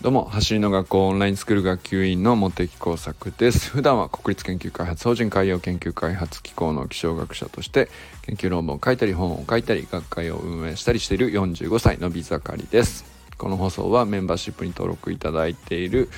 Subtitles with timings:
[0.00, 3.68] どうも走りの学校オンラインスクール学級委員の茂木耕作です。
[3.68, 7.90] 普段は国立研究開発法人海洋研究開発機構の気象学者として
[8.22, 13.04] 研究論文を書いたり本を書いたり学会を運営したりしている45歳のび盛りです。
[13.36, 16.08] この放送はメンバーシップに登録いただいている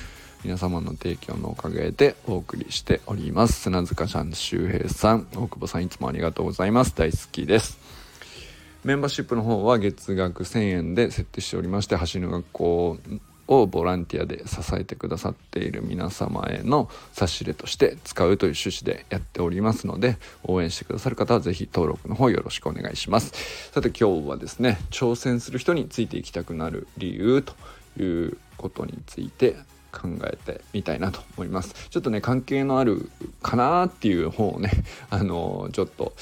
[0.43, 3.61] 皆様の提供のおかげでお送りしております。
[3.61, 6.93] 砂塚ちゃん周平さん大久保さんいつもありがとうございます。
[6.93, 7.79] 大好きです。
[8.83, 12.97] メンバーシップの方は月額1000円で設定しておりまして走りの学校
[13.47, 23.71] をボランティアで支えてくださっている皆様への差し入れとして使うという趣旨でやっておりますので応援してくださる方は是非登録の方よろしくお願いします。
[23.71, 27.53] さて今日はですね挑戦する人についていきたくなる理由と
[28.01, 29.55] いうことについて
[29.93, 31.89] 考えてみたいなと思います。
[31.89, 33.09] ちょっとね関係のある
[33.41, 34.71] かなっていう方をね
[35.09, 36.13] あのちょっと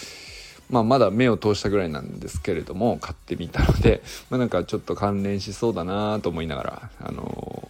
[0.70, 7.70] まあ、まだ目を通したぐらいなんですけれども買ってみたので、まあ、なんかちょっと関連しそうだなと思いながら、あの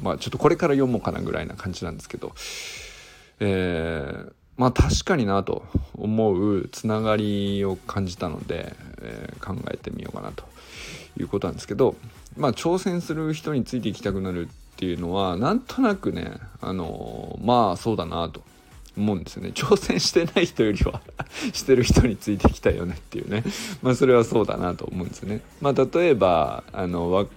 [0.00, 2.32] ー、まあ、ちょっとこれから読もうかなぐらいな感じなんですけど、
[3.38, 10.44] えー、まあ確かになと思うつながりを感じたので、えー、考えてみようかなと
[11.18, 11.96] いうことなんですけど、
[12.36, 18.42] まあ、挑戦する人についていきたくなるっていうのはなんとなくね、あのまあそうだなと
[18.96, 21.00] 思うんですよね 挑戦してない人よりは
[21.52, 23.44] してる人についてきたよねっていうね
[23.82, 25.40] まあそれはそうだなと思うんですよね。
[25.60, 27.28] まあ、例えばあの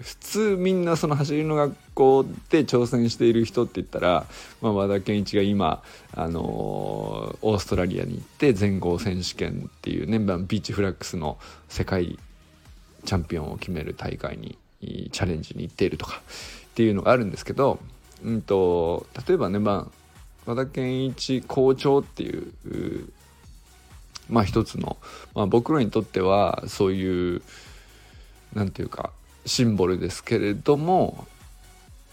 [0.00, 4.26] 普通みんなその走りの学校で挑戦している人って言ったら、
[4.62, 5.82] まあ、和田健一が今、
[6.14, 6.44] あのー、
[7.42, 12.16] オーストラリアに行って全豪選手権っていうね、ビーチフラッグスの世界
[13.04, 16.20] チャンピオンを決める大会にチャレンジに行っているとか
[16.70, 17.78] っていうのがあるんですけど、
[18.24, 22.52] うんと、例えばね、まあ、和田健一校長っていう
[24.28, 24.96] まあ一つの、
[25.34, 27.42] まあ、僕らにとってはそういう
[28.54, 29.10] 何て言うか
[29.44, 31.26] シンボルですけれども、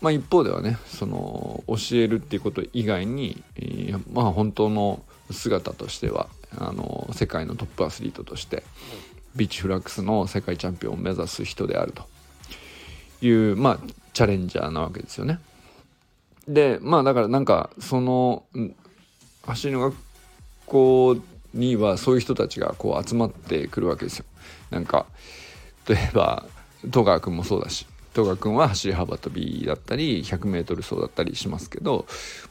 [0.01, 3.43] まあ、一方ではねその教えるっていうこと以外に、
[4.11, 8.63] まあ本当の姿としてはあの世界のトップアスリートとして
[9.35, 12.12] ビーチフラックスの世界チャンピオンを目指す人であると。
[13.27, 13.79] いうまあ
[14.13, 15.39] チャレンジャーなわけですよね。
[16.47, 18.43] でまあだからなんかその
[19.45, 19.95] 走りの学
[20.65, 21.17] 校
[21.53, 24.25] にはそういう人たちがこう集まってくるわけですよ。
[24.69, 25.05] なんか
[25.87, 26.45] 例えば
[26.91, 32.05] 戸川君もそうだし戸川君は走り幅跳びだったり 100m 走だったりしますけど、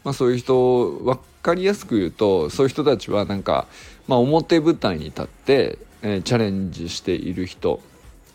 [0.05, 3.67] まあ、そういう人分かりやすく言うとそういう人たちはなんか、
[4.09, 7.81] まあ、表舞台に立って、えー、チャレンジしている人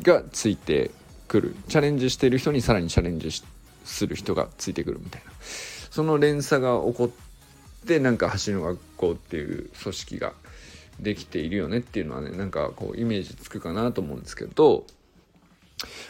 [0.01, 0.91] がついて
[1.27, 1.55] くる。
[1.67, 3.29] チャレンジしてる人にさらにチャレンジ
[3.85, 5.31] する人がついてくるみたいな。
[5.91, 10.33] その連鎖が起こってなんか走りの学校っていう組織が
[10.99, 14.85] できているよねっていうのはねなんかこうイメージつくかなと思うんですけど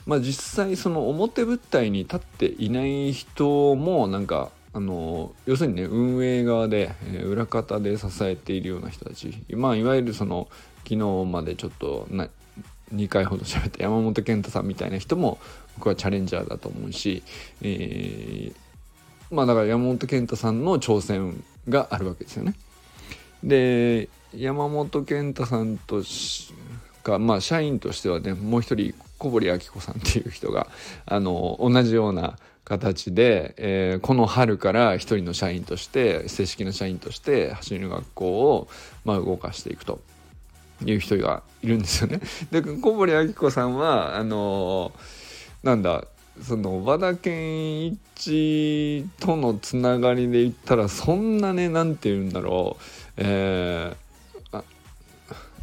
[0.05, 9.43] まあ実際その表舞台に立っていない人もなんかあの要するにね運営側で、えー、裏方で支えているような人たち。
[9.49, 10.47] まあいわゆるその
[10.83, 12.29] 昨日までちょっとな
[12.93, 15.39] 2回ほど喋った山本健太さんみたいな人も
[15.77, 17.23] 僕はチャレンジャーだと思うし、
[17.61, 22.55] えー、まあだから山本健太さんの挑戦があるわけですよね。
[23.43, 26.01] で山本健太さんと
[27.03, 30.67] かまあ社員としてはねもう一人小堀明子さんっていう人が
[31.05, 38.67] あの同じような形で、えー、この春から一人の社員として正式な社員として走りの学校を、
[39.05, 40.01] まあ、動かしていくと
[40.85, 42.19] いう人がいるんですよね。
[42.51, 44.91] で小堀明子さんはあの
[45.63, 46.05] なんだ
[46.41, 52.83] その和田健一とのつながりで言ったらそんなね何て言うんだろう
[53.17, 54.63] えー、あ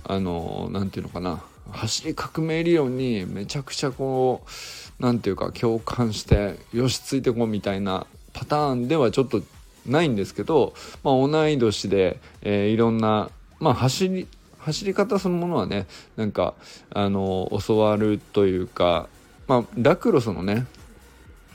[0.04, 9.42] あの何て言うのかな走り革命理論にめちゃくちゃこう何て言うか共感してよしついてこうみたいなパターンではちょっと
[9.86, 14.28] ないんですけど、まあ、同い年で、えー、いろんな、まあ、走り
[14.64, 16.54] 走り方そのものはねなんか
[16.90, 19.08] あの教わるというか
[19.46, 20.66] まあラクロスのね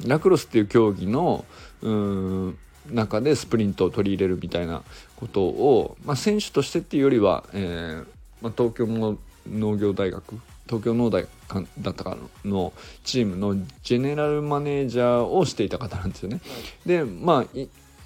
[0.06, 1.46] ラクロスっていう競技の
[1.82, 2.58] うん
[2.92, 4.84] 中でスプリントを取り入れるみたいな
[5.16, 8.08] ことを、まあ、選手としてっていうよりは、えー
[8.42, 9.18] まあ、東京の
[9.48, 11.26] 農業大学東京農大
[11.82, 12.16] だったか
[12.46, 12.74] の
[13.04, 16.42] チームのジェネラルマネージャーをしていた方なんですよね。
[16.86, 17.60] でまあ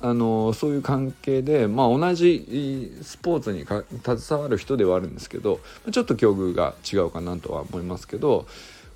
[0.04, 5.62] あのそういう関係で、まあ、同じスポーツに携わる人ではあるんですけど
[5.92, 8.46] ちょっと境遇が違うかなとは思いますけど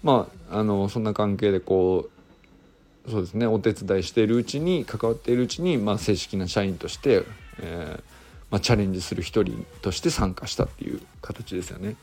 [0.03, 2.09] まああのそんな関係でこ
[3.07, 7.23] うそうですねお手伝いしているうちに関わっているうちに、まあ、正式な社員として、
[7.61, 8.03] えー
[8.51, 11.95] まあ、チャレンジする一人として参加したっていう形ですよね。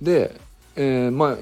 [0.00, 0.40] で、
[0.76, 1.36] えー、まあ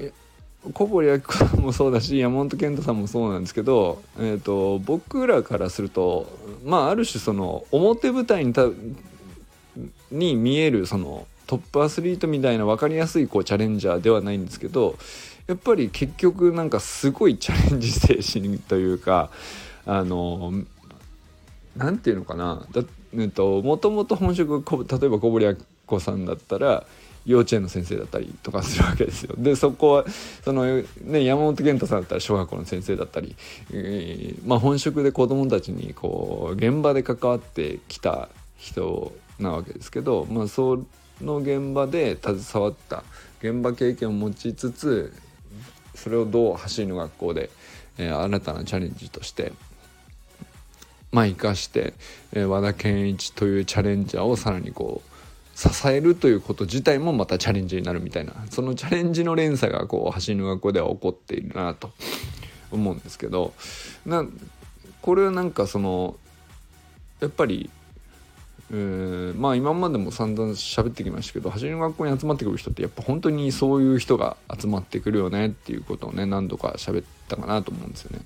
[0.71, 6.31] 小堀明子さんもそうだし山本健太さんもそうなんですけど、えーと、僕らからすると
[6.63, 8.67] まあある種その表舞台にた
[10.11, 14.97] に見えるそのトップアスリートみたいな分かりやすいこうチャレンジャーではないんですけど
[15.47, 19.29] やっぱり結局なんかすごいチャレンジ精神というか
[19.85, 20.53] あの
[21.75, 22.65] 何て言うのかな。
[22.71, 22.83] だ、
[23.17, 25.55] えっと、もともと本職例えば小堀明
[25.87, 26.85] 子さんだったら
[27.25, 29.35] 幼稚園の先生だったりとかするわけですよ。
[29.37, 30.05] でそこは
[30.43, 30.65] その、
[31.01, 33.35] ね、山本健太さんだったら小学校の先生だったり、
[33.71, 40.83] えー、まあ、本職で子どもたちにこう現場で関わってきた人なわけですけど、まあ、そ
[41.21, 43.03] の現場で携わった
[43.39, 45.13] 現場経験を持ちつつ
[45.95, 47.49] それをどう走りの学校で、
[47.97, 49.53] えー、新たなチャレンジとして
[51.11, 51.93] まあ生かして、
[52.33, 55.12] えー、和田健一というチャレンジャーをさらにこう
[55.55, 61.91] 支えるということ自体もまたチャレンジになるみたいなそのチャレンジの連鎖がこう走りの学校では起こっているなと
[62.71, 63.53] 思うんですけど
[64.05, 64.25] な
[65.01, 66.15] これはなんかその
[67.19, 67.69] やっぱり
[68.71, 78.23] えー、まあ今までも散々喋ってきましたけど走りの学校に集まってくる人ってやっぱ本当にそういう人が集まってくるよねっていうことをね何度か喋ったかなと思うんですよね。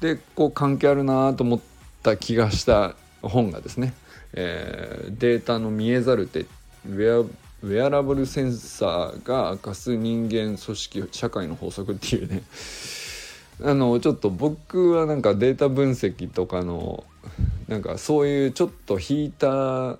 [0.00, 1.60] でこう関係あるなと思っ
[2.04, 3.92] た気がした本がですね
[4.34, 6.46] 「えー、データの見えざる手
[6.88, 7.26] ウェア
[7.60, 12.42] ウェアラブルセンサーが明かす人間組織社会の法則っていうね
[13.62, 17.04] あのちょっと僕はなんかデータ分析とかの
[17.66, 19.98] なんかそういうちょっと引いた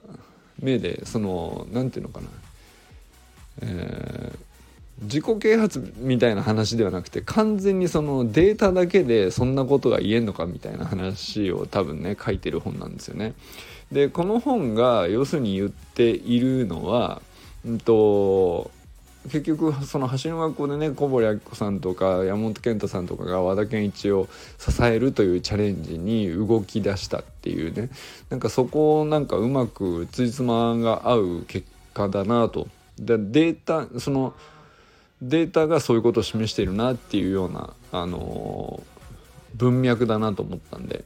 [0.62, 2.28] 目でその何て言うのかな、
[3.62, 13.34] えー、自己啓発みたいな話ではなくて完全にそのデータだけでそんなことが言えんのかみたいな話を多分ね書いてる本なんですよね。
[13.92, 17.22] でこの本が要するに言っているのは、
[17.64, 18.70] うんと、
[19.24, 27.90] 結局その橋の学校でね小堀明子さんとか山本健太さんとかが和田健一を支えるというチャレンジに動き出したっていうね
[28.30, 32.68] なんかそこをなんかうまくついつまが合う結果だなと。
[32.98, 34.34] でデータその
[35.20, 38.82] データがそういうことを示しているなっていうような、あの、
[39.54, 41.04] 文脈だなと思ったんで。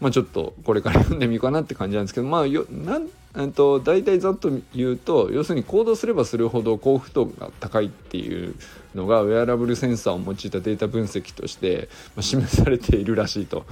[0.00, 8.54] まあ、ちょっとこれから読んでみようかなって感じなんですけどまあよなんえっと大体ざっと言うと要するに行動すればするほど幸福度が高いっていう
[8.94, 13.66] のがウェアラブルセンサーを用いたデータ分析としてまあ示されているらしいと。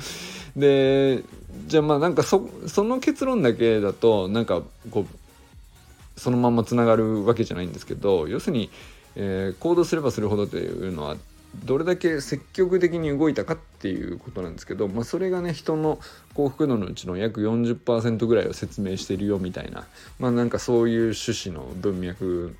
[0.56, 1.22] で
[1.66, 8.70] じゃあまあなんかそその結論だけだとなんかこうそのままつながるわけじゃないんですけど要するに、
[9.14, 11.16] えー、行動すればするほどというのは
[11.64, 15.98] どれだけ積極的に動いたかっていうことなんですけど、まあ、それがね人の
[16.34, 19.86] 幸福度のうちの約40%ぐらいを説明してるよみたいな
[20.18, 22.54] まあなんかそういう趣旨の文脈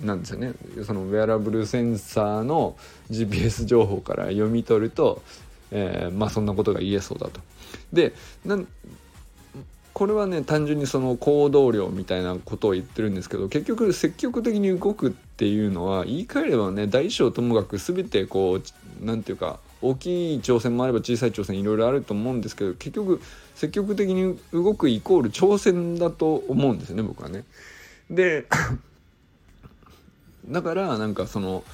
[0.00, 0.52] なんですよね
[0.84, 2.76] そのウェアラブルセンサーの
[3.10, 5.22] GPS 情報から読み取ると、
[5.70, 7.40] えー、まあそんなことが言えそうだと。
[7.92, 8.12] で
[9.96, 18.62] これはね単純にその行動量みたいなことを言ってるんですけど結局積極的に動くっていうのは言い換えればね大小ともかく全てこう
[19.02, 23.22] 何て言うか大きい挑戦もあれば小さい挑戦いろいろあると思うんですけど結局
[23.54, 27.44] 積極的に動くイコール挑戦だと思うんですよね僕はね。
[28.10, 28.44] で
[30.46, 31.64] だからなんかその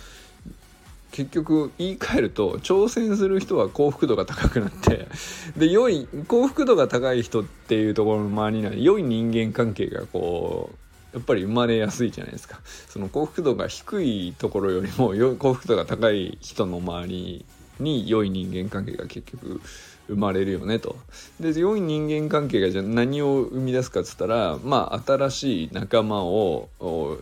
[1.12, 5.06] 結局言い換えると挑戦する人は幸福度が高くなって
[5.56, 17.44] で良い幸福度が高い人っていうところの周りには良い人間関係がこうやっぱり生まれやすいじゃないですかその幸福度が低いところよりも 幸福度が高い人の周り
[17.78, 19.60] に良い人間関係が結局
[20.08, 20.96] 生まれるよねと。
[21.40, 26.68] で良い人間関係がじゃ何を生み出すかっつったらまあ新しい仲間を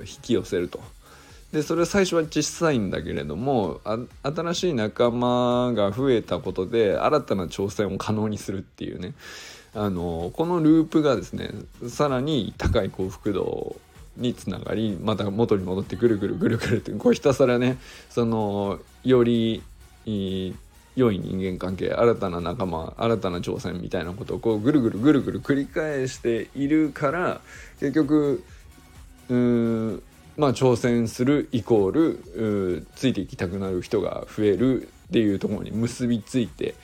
[0.00, 0.80] 引き寄せると。
[1.52, 3.80] でそれ最初は小さいんだけれども
[4.23, 9.14] 新しい仲間が増えたことで新たな挑戦を可能にするっていうね。
[9.73, 11.50] あのこのループがですね
[11.88, 13.76] さらに高い幸福度
[14.16, 17.78] につながりまた元に戻ってぐるぐるぐるぐるってこうひたすらね
[18.09, 19.62] そのより
[20.97, 27.40] 良い人間関係新たな仲間新たな挑戦みたいなことをこうぐるぐるぐるぐる繰り返しているから
[27.78, 28.42] 結局
[29.28, 30.02] うーん
[30.37, 36.75] まあ、挑戦するイコールついていきたくなる人が増えるっていうところに結びついて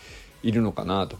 [0.43, 1.17] いるのかなと。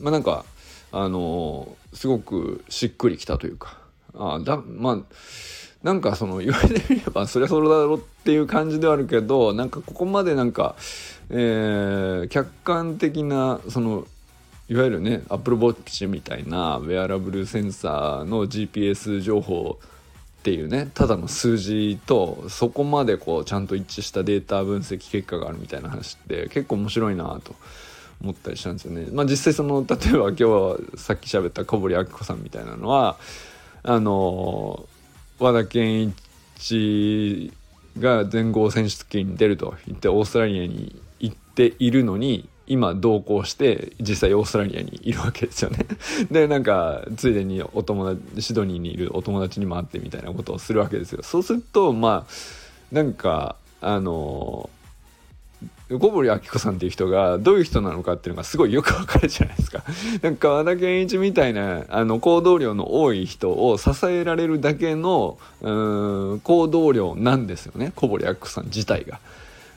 [0.00, 0.44] まあ、なんか
[0.92, 3.78] あのー、すごくしっくりきたというか
[4.14, 4.98] あだまあ
[5.82, 10.74] なんかその言われてみればそりゃそれだろっていう感じではあるけどなんかここまでなんか、
[11.30, 14.06] えー、客観的なその
[14.68, 19.78] いわゆるね Apple Watch みたいなウェアラブルセンサーの GPS 情報
[20.38, 27.56] っていうねただの数字とそこまでこうちゃんと一致したデータ分析結果があるみたいな話って結構面白いなと
[28.22, 29.08] 思ったりしたんですよね。
[29.12, 33.16] まあ、実際その例えば今日はさっき喋った小堀明子さんみたいなのは
[33.82, 34.88] あの
[35.38, 36.14] 和田健
[36.56, 37.52] 一
[37.98, 45.86] が全豪選手権に出ると言ってオーストラリアに行っているのに今同行して実際オーストラリアにいるわけですよね
[46.30, 54.70] でなんかついでにお友達シドニーにいるお友達にも会ってみたいなことをするわけですよそうするとまあなんかあの
[55.90, 59.82] 小堀明子さんっていう人がどういう人なのかっていうのがすごいよくわかるじゃないですか。
[60.20, 69.18] なんか和田健一みたいなあの行動量の多い人を支えられるだけのうん行動量なんですよね小堀明子さん自体が。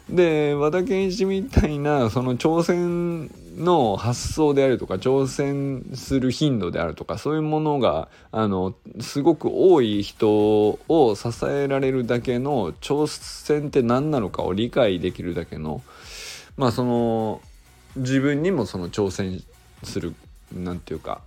[0.10, 15.82] で和田健一みたいなその挑戦の発想であるとか挑戦する頻度であるとかそういうものがあのすごく多い人を支えられるだけの挑戦って何なのかを理解できるだけの
[16.58, 17.42] まあその
[17.96, 19.44] 自分にもその挑戦
[19.84, 20.16] する
[20.54, 21.22] 何て言うか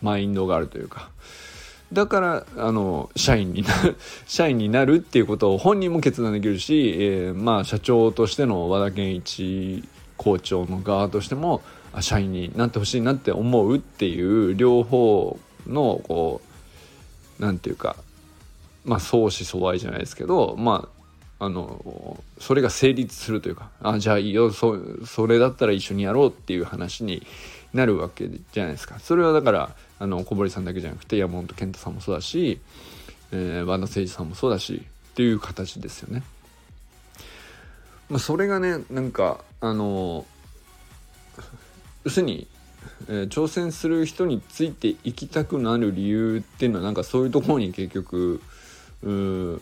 [0.00, 1.10] マインドがあるというか
[1.92, 3.68] だからあの社員にな
[4.26, 9.84] 社員になるっていうことを本人も決断できるし、えー、まあ社長としての和田健一
[10.16, 11.62] 校長の側としても
[12.00, 16.40] 社員になってほしいなって思うっていう両方のこ
[17.38, 17.96] う何て言うか
[18.84, 20.88] まあ相思相愛じゃないですけどま
[21.38, 27.26] ああのそれが成立するというかあじゃあいいよそそれだったら一緒にやろうっていう話に
[27.74, 32.60] なるわけじゃないですかそれはだからあの小堀さんだけじゃなくて山本健太さんもそうだし、
[33.32, 36.22] えー、和田誠司さんもそうだしっていう形ですよね。
[38.10, 40.26] まあ、それがねなんかあの
[42.04, 42.46] 要するに、
[43.08, 48.42] えー、挑戦する人についていきたくなる理由っていうのはなんかそういうところに結局
[49.02, 49.60] う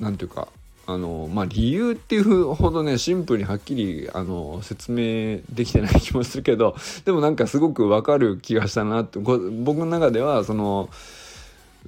[0.00, 0.48] なんていうか
[0.88, 10.88] あのまあ理由っていうほどねシンプルにはっきりあの説明できてない気もするけど でもなんかすごくわかる気がしたなって僕の中ではその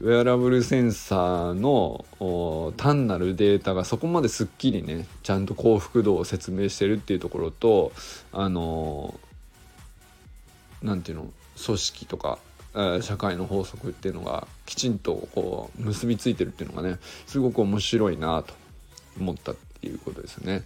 [0.02, 7.92] ウェアラブルセンサーの単なるデータがそこまですっきりねちゃんと幸福度を説明してるっていうところと
[8.32, 9.18] あの
[10.82, 11.32] 何て言うの
[11.64, 12.38] 組織とか
[13.00, 18.59] 社会の法則っていうのがきちんとこう結びついてるっていうのがねすごく面白いなと。
[19.18, 20.62] 思ったっていうことですね。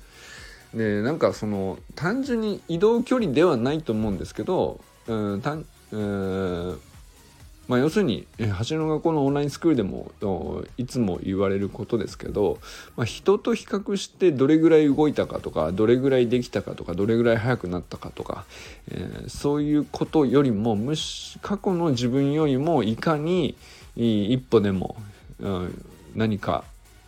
[0.74, 6.80] でなんかその単純に移動距離ではないと思うんですけど、うんたんうん
[7.66, 8.26] まあ、要するに
[8.68, 10.10] 橋の学校のオンラインスクールでも
[10.76, 12.58] いつも言われることですけど、
[12.96, 18.44] まあ、人と比較してどれぐらい動いたかとかどれぐらいできたかとかどれぐらい速くなったかとか、
[18.90, 23.56] えー、そういうことよりもむし過去の自分よりもいかに
[23.96, 24.96] 一歩でも、
[25.40, 25.84] うん、
[26.14, 26.64] 何か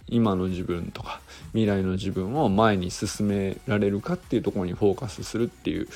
[0.08, 5.88] 今の自分とか未来の自分を前に進められるかっていうところにフォーカスするっていう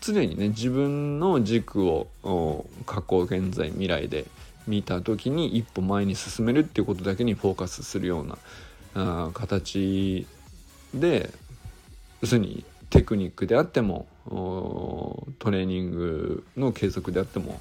[0.00, 2.08] 常にね自分の軸を
[2.84, 4.26] 過去現在未来で
[4.66, 8.38] 見た時に一歩前に進めるっていうことだけにフォーカスするような
[8.94, 10.26] あ形
[10.92, 11.30] で
[12.20, 17.60] 要するにテクニックであってもトレーニングの継続であっても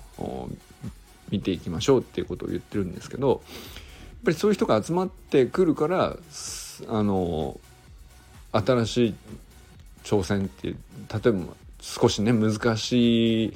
[1.30, 3.42] 見ていきましょうっていうことを言ってるんですけど
[4.24, 6.18] ぱりそういう人が集まってくるから
[6.88, 7.60] あの
[8.52, 9.16] 新しい
[10.04, 10.78] 挑戦っていう
[11.12, 13.54] 例えば少しね難しい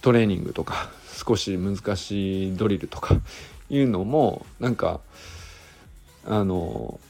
[0.00, 0.90] トレーニングとか
[1.26, 3.16] 少し難しいドリルとか
[3.70, 5.00] いうのもなんか
[6.26, 7.00] あの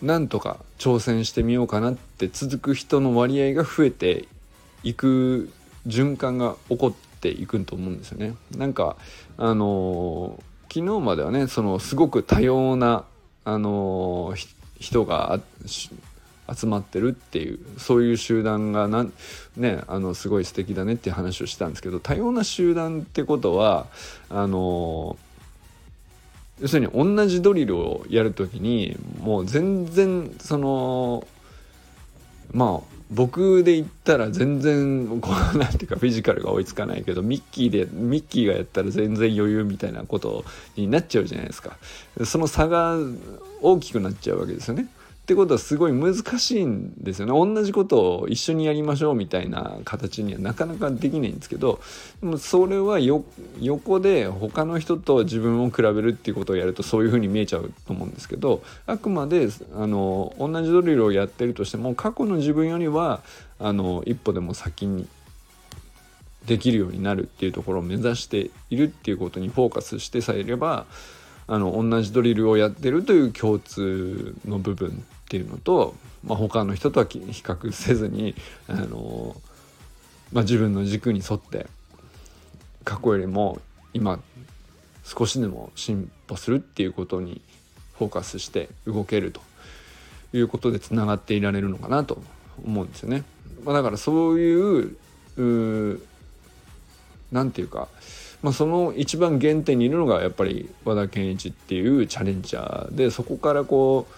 [0.00, 4.26] なんとか挑戦してみようかなって続く人の割合が増えて
[4.82, 5.50] いく
[5.86, 8.34] 循環が起こっていくと思うんですよね。
[8.56, 8.96] なんか
[9.36, 13.04] あの昨日まではねそのすごく多様な、
[13.44, 14.48] あのー、
[14.80, 15.38] 人が
[16.50, 19.12] 集まってるっていうそういう集団がなん
[19.54, 23.86] ねあのすごい素敵だねっていう話をしたんですけど多様な集団ってことは
[24.30, 31.28] あのー、要するに同じドリルをやる時にもう全然その
[32.50, 40.44] まあ僕で言ったら全然こうなんていうかフィジカルが追いつかないけどミッキーでミッキーがやったら全然余裕みたいなこと
[40.76, 41.76] になっちゃうじゃないですか。
[42.24, 42.96] その差が
[43.60, 44.88] 大きくなっちゃうわけですよね。
[45.22, 47.54] ってことはすごい難しいんですよね。
[47.54, 51.80] 同じことを一緒にやりましょうみたいな形にはなかなかできないんですけど
[52.20, 63.22] でもそれは横で他の人と自分を比べるっていうことをやるとそういうふうに見えちゃうと思うんですけどあくまであの同じドリルをやってるとしても過去の自分よりは
[63.60, 65.06] あの一歩でも先に
[66.46, 70.86] できるようになるっていうところを目指しているっていうことにフォーカスしてさえいれば
[71.46, 74.92] あの同じドリルをやってるという共通の部分っ
[75.28, 75.94] ていうのと、
[76.24, 78.34] まあ、他の人とは比較せずに
[78.68, 79.36] あの、
[80.32, 81.66] まあ、自分の軸に沿って
[82.84, 83.60] 過去よりも
[83.92, 84.20] 今
[85.04, 87.40] 少しでも進歩するっていうことに
[87.98, 89.40] フォーカスして動けると
[90.32, 92.22] いうことでつながっていられるのかなと
[92.64, 93.24] 思うんですよね。
[93.64, 94.96] まあ、だからそういう
[97.32, 97.88] 何て言うか、
[98.42, 104.14] まあ、その一番原点にいるのがやっぱり和田健一っていうチャレンジャーでそこからこう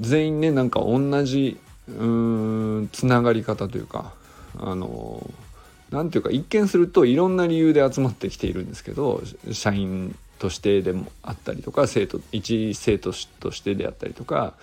[0.00, 4.12] 全員ねなんか同じうんつながり方というか
[4.58, 5.28] あの
[5.90, 14.54] 何ていうか一見するといろんな理由で集まってきているんですけど社員としてでもあったりとか生徒一生徒としてであったりとか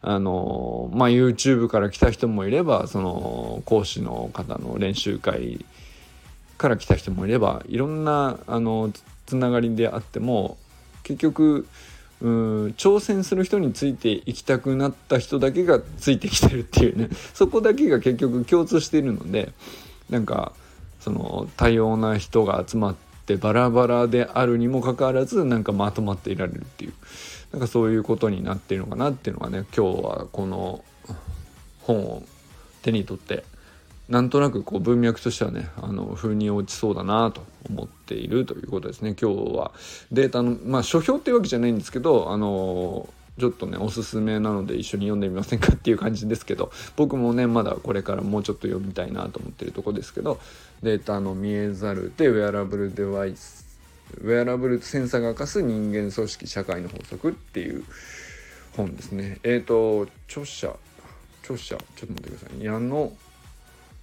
[0.00, 5.64] あのまあ YouTube から来た人もいればその講師の方の練習会
[6.58, 8.92] から来た人もいればいろんなあの
[9.26, 10.58] つながりであっても
[11.04, 11.66] 結局
[12.20, 17.08] うん挑戦する人についていきたくなった人だけがついてきてるっていうね。
[17.32, 19.52] そこだけが結局共通しているので
[20.10, 20.52] なんか
[21.00, 26.92] その多様な人が集まってバラバラであるにもかかわらずなんかまとまっていられるっていう。
[27.52, 30.84] なんかそういうことになっているのかなっていうのがね今日はこの
[31.80, 32.22] 本を
[32.82, 33.44] 手に取って
[34.08, 39.14] なんとなくこう文脈としてはねあの風に落ちそうだなと思っているということですね。
[39.20, 39.72] 今日は。
[40.10, 50.40] データのまあ書評っていうわけじゃないんですけどあのちょっとねおすすめなので一緒に読んでみませんかっていう感じですけど僕もねまだこれからもうちょっと読みたいなと思ってるとこですけど
[50.82, 53.68] データの見えざるでウェアラブルデバイス
[54.16, 57.84] ウェアラブルセンサーが明かす人間組織社会の法則っていう
[58.76, 59.38] 本ですね。
[59.42, 60.74] えっ、ー、と著者
[61.42, 62.64] 著者ちょっと待ってください。
[62.64, 63.12] 矢野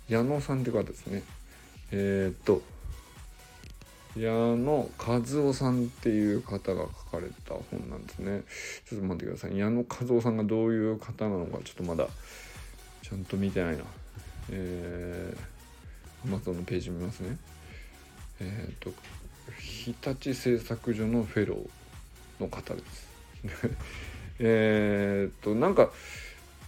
[0.07, 1.23] 矢野さんって方ですね。
[1.91, 2.61] えっ、と
[4.15, 8.43] 矢野和夫さんっていう方が書かれた本なんですね。
[8.87, 9.57] ちょっと待ってください。
[9.57, 12.07] 矢野和夫さんがどういう方なのかちょっとまだ
[13.01, 13.83] ちゃんと見てないな。
[14.51, 17.37] えー、Amazon のページ見ますね。
[18.39, 18.93] えっ、と
[19.59, 23.07] 日立製作所のフェローの方です。
[24.39, 25.91] えっとなんか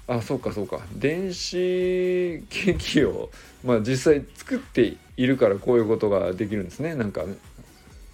[0.08, 0.80] あそうかそうか。
[0.94, 3.30] 電子機器を、
[3.64, 6.96] まあ、実際作っているからこういうことができるんですね。
[6.96, 7.26] なんか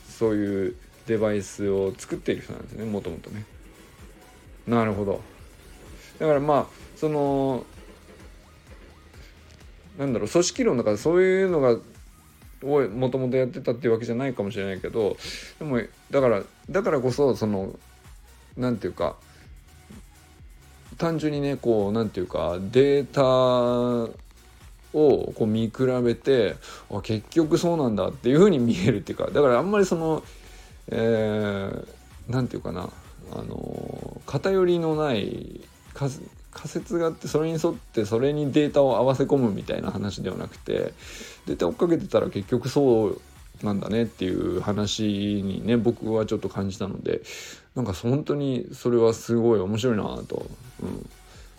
[0.09, 0.75] そういう
[1.05, 3.45] デバイスを作っている人なんですねもともとね。
[4.67, 5.21] なるほど。
[6.19, 7.65] だからまあその
[9.97, 11.77] なんだろう組織論だからそういうのが
[12.63, 15.17] をもともとやってたっていうわけじゃないかもしれないけど
[15.59, 15.79] でも
[16.09, 17.77] だからだからこそその
[18.57, 19.17] 何て言うか
[20.97, 23.23] 単純にねこう何て言うかデータ
[24.93, 26.55] をこう見比べて
[26.91, 30.23] あ結局そうなんだっていうふうに見えるっていうかだからあんまりその
[30.87, 32.89] 何、えー、て言うかな
[33.31, 35.61] あの偏りのない
[35.93, 36.11] 仮
[36.65, 40.93] 説があってそれに沿ってそれにデータを合わせ込むみたいな話ではなくて
[41.47, 43.21] データ追っかけてたら結局そう
[43.63, 45.03] なんだねっていう話
[45.43, 47.21] にね僕はちょっと感じたので
[47.75, 50.45] なんか本当にそれはすごい面白いなと、
[50.83, 51.09] うん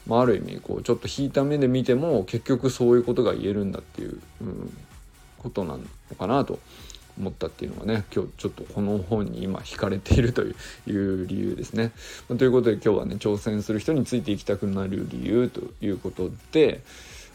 [0.07, 4.77] まあ、ある意味こうちょっと引いた目で見ても結局そういうことが言えるんだっていう、うん、
[5.39, 5.81] ことなの
[6.19, 6.59] かなと
[7.19, 10.53] 思ったっていうのがね今日ちょっとこの本に今惹かれているとい
[10.93, 11.93] う理由ですね。
[12.29, 16.83] ま、ということで今日はね挑戦する人についていきたくなる理由ということで。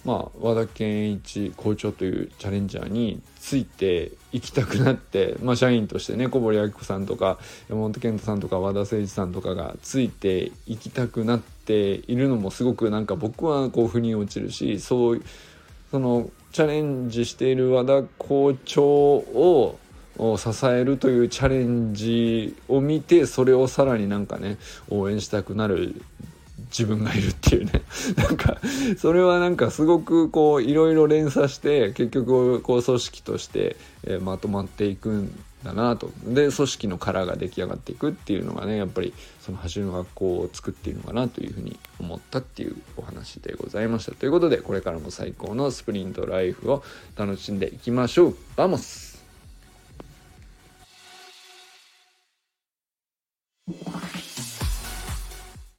[0.05, 15.21] まあ、和田健一校長というチャレンジャーについていきたくなって、まあ、社員としてね小堀明子さんとか山本健太さんとか和田誠一さんとかがついていきたくなっているのもすごくなんか僕はこう腑に落ちるしそう
[15.91, 19.77] そのチャレンジしている和田校長を
[20.38, 24.57] 支えるというチャレンジを見てそれをさらになんかね
[24.89, 26.01] 応援したくなる
[26.69, 27.82] 自分がいるっていうね。
[28.17, 28.58] なんか
[28.97, 36.12] それはなんかすごくこういろいろ連鎖して結局こう組織として、えまとまっていくんだなと。
[36.23, 44.13] で組織の殻が出来上がっていくっていうのがねやっぱりその走るの学校を作っているのかなというふうに思ったっていうお話でございました。
[44.13, 46.84] ということでこれからも最高のスプリントライフを
[47.17, 48.38] 楽しんでいきましょう。
[48.55, 49.19] Vamos。